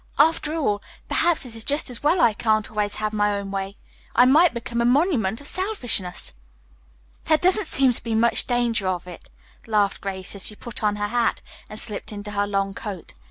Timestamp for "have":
2.95-3.13